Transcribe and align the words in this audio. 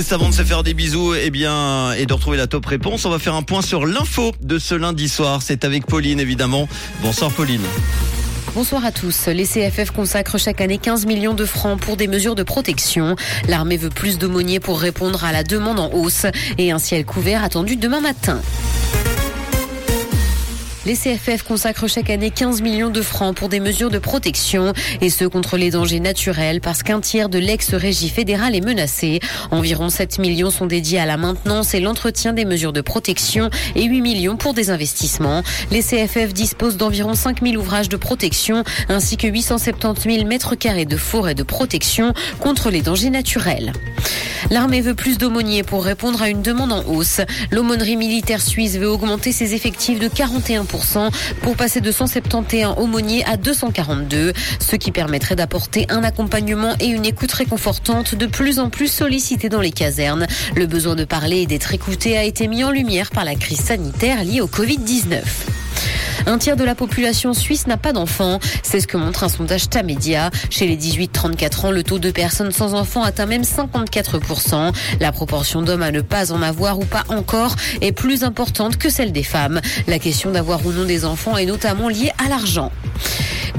Juste 0.00 0.12
avant 0.12 0.28
de 0.28 0.34
se 0.34 0.44
faire 0.44 0.62
des 0.62 0.74
bisous 0.74 1.12
eh 1.14 1.30
bien, 1.30 1.92
et 1.94 2.06
de 2.06 2.12
retrouver 2.12 2.36
la 2.36 2.46
top 2.46 2.64
réponse, 2.66 3.04
on 3.04 3.10
va 3.10 3.18
faire 3.18 3.34
un 3.34 3.42
point 3.42 3.62
sur 3.62 3.84
l'info 3.84 4.32
de 4.40 4.60
ce 4.60 4.76
lundi 4.76 5.08
soir. 5.08 5.42
C'est 5.42 5.64
avec 5.64 5.86
Pauline 5.86 6.20
évidemment. 6.20 6.68
Bonsoir 7.02 7.32
Pauline. 7.32 7.62
Bonsoir 8.54 8.84
à 8.84 8.92
tous. 8.92 9.26
Les 9.26 9.44
CFF 9.44 9.90
consacrent 9.90 10.38
chaque 10.38 10.60
année 10.60 10.78
15 10.78 11.04
millions 11.06 11.34
de 11.34 11.44
francs 11.44 11.80
pour 11.80 11.96
des 11.96 12.06
mesures 12.06 12.36
de 12.36 12.44
protection. 12.44 13.16
L'armée 13.48 13.76
veut 13.76 13.90
plus 13.90 14.18
d'aumôniers 14.18 14.60
pour 14.60 14.78
répondre 14.78 15.24
à 15.24 15.32
la 15.32 15.42
demande 15.42 15.80
en 15.80 15.90
hausse 15.92 16.26
et 16.58 16.70
un 16.70 16.78
ciel 16.78 17.04
couvert 17.04 17.42
attendu 17.42 17.74
demain 17.74 18.00
matin. 18.00 18.40
Les 20.88 20.96
CFF 20.96 21.42
consacrent 21.42 21.86
chaque 21.86 22.08
année 22.08 22.30
15 22.30 22.62
millions 22.62 22.88
de 22.88 23.02
francs 23.02 23.36
pour 23.36 23.50
des 23.50 23.60
mesures 23.60 23.90
de 23.90 23.98
protection 23.98 24.72
et 25.02 25.10
ce 25.10 25.26
contre 25.26 25.58
les 25.58 25.70
dangers 25.70 26.00
naturels 26.00 26.62
parce 26.62 26.82
qu'un 26.82 27.02
tiers 27.02 27.28
de 27.28 27.38
l'ex-régie 27.38 28.08
fédéral 28.08 28.56
est 28.56 28.62
menacé. 28.62 29.20
Environ 29.50 29.90
7 29.90 30.18
millions 30.18 30.48
sont 30.48 30.64
dédiés 30.64 30.98
à 30.98 31.04
la 31.04 31.18
maintenance 31.18 31.74
et 31.74 31.80
l'entretien 31.80 32.32
des 32.32 32.46
mesures 32.46 32.72
de 32.72 32.80
protection 32.80 33.50
et 33.76 33.84
8 33.84 34.00
millions 34.00 34.38
pour 34.38 34.54
des 34.54 34.70
investissements. 34.70 35.42
Les 35.70 35.82
CFF 35.82 36.32
disposent 36.32 36.78
d'environ 36.78 37.14
5 37.14 37.42
000 37.42 37.56
ouvrages 37.56 37.90
de 37.90 37.98
protection 37.98 38.64
ainsi 38.88 39.18
que 39.18 39.26
870 39.26 40.14
000 40.14 40.26
mètres 40.26 40.54
carrés 40.54 40.86
de 40.86 40.96
forêt 40.96 41.34
de 41.34 41.42
protection 41.42 42.14
contre 42.40 42.70
les 42.70 42.80
dangers 42.80 43.10
naturels. 43.10 43.74
L'armée 44.50 44.80
veut 44.80 44.94
plus 44.94 45.18
d'aumôniers 45.18 45.62
pour 45.62 45.84
répondre 45.84 46.22
à 46.22 46.28
une 46.28 46.42
demande 46.42 46.72
en 46.72 46.84
hausse. 46.84 47.20
L'aumônerie 47.50 47.96
militaire 47.96 48.40
suisse 48.40 48.76
veut 48.76 48.88
augmenter 48.88 49.32
ses 49.32 49.54
effectifs 49.54 49.98
de 49.98 50.08
41% 50.08 51.10
pour 51.42 51.56
passer 51.56 51.80
de 51.80 51.92
171 51.92 52.74
aumôniers 52.78 53.24
à 53.24 53.36
242, 53.36 54.32
ce 54.60 54.76
qui 54.76 54.90
permettrait 54.90 55.36
d'apporter 55.36 55.86
un 55.90 56.02
accompagnement 56.02 56.74
et 56.80 56.86
une 56.86 57.04
écoute 57.04 57.32
réconfortante 57.32 58.14
de 58.14 58.26
plus 58.26 58.58
en 58.58 58.70
plus 58.70 58.88
sollicités 58.88 59.48
dans 59.48 59.60
les 59.60 59.72
casernes. 59.72 60.26
Le 60.56 60.66
besoin 60.66 60.96
de 60.96 61.04
parler 61.04 61.42
et 61.42 61.46
d'être 61.46 61.74
écouté 61.74 62.16
a 62.16 62.24
été 62.24 62.48
mis 62.48 62.64
en 62.64 62.70
lumière 62.70 63.10
par 63.10 63.24
la 63.24 63.34
crise 63.34 63.60
sanitaire 63.60 64.24
liée 64.24 64.40
au 64.40 64.48
Covid-19. 64.48 65.57
Un 66.26 66.38
tiers 66.38 66.56
de 66.56 66.64
la 66.64 66.74
population 66.74 67.34
suisse 67.34 67.66
n'a 67.66 67.76
pas 67.76 67.92
d'enfants. 67.92 68.38
C'est 68.62 68.80
ce 68.80 68.86
que 68.86 68.96
montre 68.96 69.24
un 69.24 69.28
sondage 69.28 69.68
Tamedia. 69.68 70.30
Chez 70.50 70.66
les 70.66 70.76
18-34 70.76 71.66
ans, 71.66 71.70
le 71.70 71.82
taux 71.82 71.98
de 71.98 72.10
personnes 72.10 72.52
sans 72.52 72.74
enfants 72.74 73.02
atteint 73.02 73.26
même 73.26 73.42
54%. 73.42 74.72
La 75.00 75.12
proportion 75.12 75.62
d'hommes 75.62 75.82
à 75.82 75.90
ne 75.90 76.00
pas 76.00 76.32
en 76.32 76.42
avoir 76.42 76.78
ou 76.78 76.84
pas 76.84 77.04
encore 77.08 77.54
est 77.80 77.92
plus 77.92 78.24
importante 78.24 78.76
que 78.76 78.90
celle 78.90 79.12
des 79.12 79.22
femmes. 79.22 79.60
La 79.86 79.98
question 79.98 80.30
d'avoir 80.30 80.64
ou 80.66 80.72
non 80.72 80.84
des 80.84 81.04
enfants 81.04 81.36
est 81.36 81.46
notamment 81.46 81.88
liée 81.88 82.12
à 82.24 82.28
l'argent. 82.28 82.72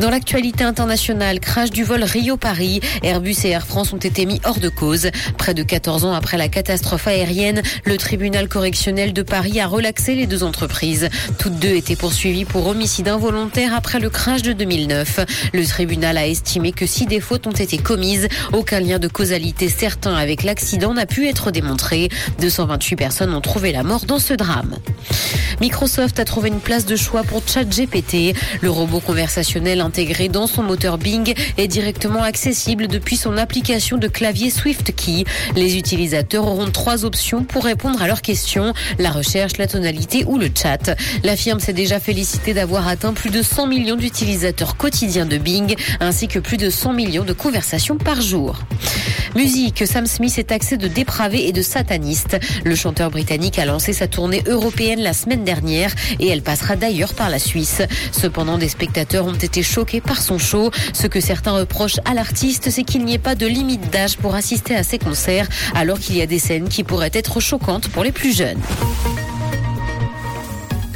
Dans 0.00 0.10
l'actualité 0.10 0.62
internationale, 0.62 1.40
crash 1.40 1.70
du 1.70 1.82
vol 1.82 2.04
Rio-Paris, 2.04 2.80
Airbus 3.02 3.34
et 3.42 3.48
Air 3.48 3.66
France 3.66 3.92
ont 3.92 3.98
été 3.98 4.26
mis 4.26 4.40
hors 4.44 4.60
de 4.60 4.68
cause. 4.68 5.10
Près 5.38 5.54
de 5.54 5.64
14 5.64 6.04
ans 6.04 6.12
après 6.12 6.36
la 6.38 6.46
catastrophe 6.46 7.08
aérienne, 7.08 7.62
le 7.84 7.96
tribunal 7.96 8.46
correctionnel 8.46 9.12
de 9.12 9.22
Paris 9.22 9.58
a 9.58 9.66
relaxé 9.66 10.14
les 10.14 10.28
deux 10.28 10.44
entreprises. 10.44 11.08
Toutes 11.38 11.58
deux 11.58 11.74
étaient 11.74 11.96
poursuivies 11.96 12.44
pour 12.44 12.68
homicide 12.68 13.08
involontaire 13.08 13.74
après 13.74 13.98
le 13.98 14.08
crash 14.08 14.42
de 14.42 14.52
2009. 14.52 15.50
Le 15.52 15.66
tribunal 15.66 16.16
a 16.16 16.28
estimé 16.28 16.70
que 16.70 16.86
si 16.86 17.06
des 17.06 17.20
fautes 17.20 17.48
ont 17.48 17.50
été 17.50 17.78
commises, 17.78 18.28
aucun 18.52 18.78
lien 18.78 19.00
de 19.00 19.08
causalité 19.08 19.68
certain 19.68 20.14
avec 20.14 20.44
l'accident 20.44 20.94
n'a 20.94 21.06
pu 21.06 21.26
être 21.26 21.50
démontré. 21.50 22.08
228 22.40 22.94
personnes 22.94 23.34
ont 23.34 23.40
trouvé 23.40 23.72
la 23.72 23.82
mort 23.82 24.04
dans 24.04 24.20
ce 24.20 24.34
drame. 24.34 24.76
Microsoft 25.60 26.20
a 26.20 26.24
trouvé 26.24 26.50
une 26.50 26.60
place 26.60 26.86
de 26.86 26.94
choix 26.94 27.24
pour 27.24 27.42
ChatGPT. 27.44 28.36
Le 28.60 28.70
robot 28.70 29.00
conversationnel 29.00 29.82
intégré 29.88 30.28
dans 30.28 30.46
son 30.46 30.62
moteur 30.62 30.98
Bing 30.98 31.32
est 31.56 31.66
directement 31.66 32.22
accessible 32.22 32.88
depuis 32.88 33.16
son 33.16 33.38
application 33.38 33.96
de 33.96 34.06
clavier 34.06 34.50
SwiftKey. 34.50 35.24
Les 35.56 35.78
utilisateurs 35.78 36.46
auront 36.46 36.70
trois 36.70 37.06
options 37.06 37.42
pour 37.42 37.64
répondre 37.64 38.02
à 38.02 38.06
leurs 38.06 38.20
questions, 38.20 38.74
la 38.98 39.10
recherche, 39.10 39.56
la 39.56 39.66
tonalité 39.66 40.24
ou 40.26 40.36
le 40.36 40.50
chat. 40.54 40.90
La 41.24 41.36
firme 41.36 41.58
s'est 41.58 41.72
déjà 41.72 42.00
félicitée 42.00 42.52
d'avoir 42.52 42.86
atteint 42.86 43.14
plus 43.14 43.30
de 43.30 43.40
100 43.40 43.66
millions 43.66 43.96
d'utilisateurs 43.96 44.76
quotidiens 44.76 45.24
de 45.24 45.38
Bing, 45.38 45.74
ainsi 46.00 46.28
que 46.28 46.38
plus 46.38 46.58
de 46.58 46.68
100 46.68 46.92
millions 46.92 47.24
de 47.24 47.32
conversations 47.32 47.96
par 47.96 48.20
jour. 48.20 48.58
Musique, 49.34 49.86
Sam 49.86 50.06
Smith 50.06 50.38
est 50.38 50.44
taxé 50.44 50.76
de 50.76 50.88
dépravé 50.88 51.48
et 51.48 51.52
de 51.52 51.62
sataniste. 51.62 52.38
Le 52.64 52.74
chanteur 52.74 53.10
britannique 53.10 53.58
a 53.58 53.64
lancé 53.64 53.92
sa 53.92 54.08
tournée 54.08 54.42
européenne 54.46 55.00
la 55.00 55.12
semaine 55.12 55.44
dernière 55.44 55.94
et 56.18 56.28
elle 56.28 56.42
passera 56.42 56.76
d'ailleurs 56.76 57.14
par 57.14 57.30
la 57.30 57.38
Suisse. 57.38 57.82
Cependant, 58.12 58.58
des 58.58 58.68
spectateurs 58.68 59.26
ont 59.26 59.34
été 59.34 59.62
choqués 59.62 60.00
par 60.00 60.20
son 60.22 60.38
show. 60.38 60.70
Ce 60.92 61.06
que 61.06 61.20
certains 61.20 61.52
reprochent 61.52 62.00
à 62.04 62.14
l'artiste, 62.14 62.70
c'est 62.70 62.84
qu'il 62.84 63.04
n'y 63.04 63.14
ait 63.14 63.18
pas 63.18 63.34
de 63.34 63.46
limite 63.46 63.90
d'âge 63.90 64.16
pour 64.16 64.34
assister 64.34 64.74
à 64.74 64.82
ses 64.82 64.98
concerts, 64.98 65.48
alors 65.74 65.98
qu'il 65.98 66.16
y 66.16 66.22
a 66.22 66.26
des 66.26 66.38
scènes 66.38 66.68
qui 66.68 66.84
pourraient 66.84 67.10
être 67.12 67.40
choquantes 67.40 67.88
pour 67.88 68.04
les 68.04 68.12
plus 68.12 68.36
jeunes. 68.36 68.60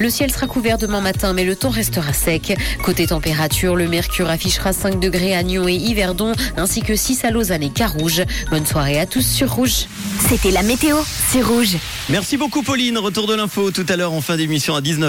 Le 0.00 0.08
ciel 0.08 0.32
sera 0.32 0.46
couvert 0.46 0.78
demain 0.78 1.02
matin, 1.02 1.34
mais 1.34 1.44
le 1.44 1.54
temps 1.54 1.68
restera 1.68 2.14
sec. 2.14 2.56
Côté 2.82 3.08
température, 3.08 3.76
le 3.76 3.86
mercure 3.86 4.30
affichera 4.30 4.72
5 4.72 4.98
degrés 4.98 5.34
à 5.34 5.42
Nyon 5.42 5.68
et 5.68 5.74
Yverdon, 5.74 6.32
ainsi 6.56 6.80
que 6.80 6.96
6 6.96 7.22
à 7.26 7.30
Lausanne 7.30 7.62
et 7.62 7.68
Carouge. 7.68 8.22
Bonne 8.50 8.64
soirée 8.64 8.98
à 8.98 9.04
tous 9.04 9.20
sur 9.20 9.52
Rouge. 9.52 9.88
C'était 10.26 10.52
la 10.52 10.62
météo, 10.62 10.96
c'est 11.04 11.42
Rouge. 11.42 11.76
Merci 12.08 12.38
beaucoup 12.38 12.62
Pauline. 12.62 12.96
Retour 12.96 13.26
de 13.26 13.34
l'info 13.34 13.70
tout 13.70 13.84
à 13.90 13.96
l'heure 13.96 14.14
en 14.14 14.22
fin 14.22 14.38
d'émission 14.38 14.74
à 14.74 14.80
19h. 14.80 15.08